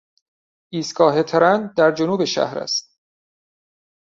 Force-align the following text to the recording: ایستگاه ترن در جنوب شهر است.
ایستگاه 0.69 1.23
ترن 1.23 1.73
در 1.77 1.91
جنوب 1.91 2.23
شهر 2.25 2.57
است. 2.57 2.97